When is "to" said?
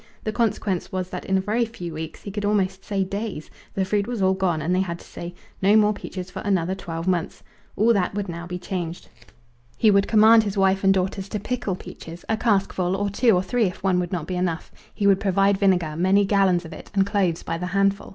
4.97-5.05, 11.29-11.39